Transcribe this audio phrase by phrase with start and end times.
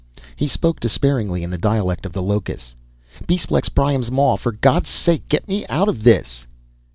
[0.35, 2.73] He spoke despairingly in the dialect of the locus,
[3.27, 6.47] "Besplex Priam's Maw, for God's sake get me out of this!"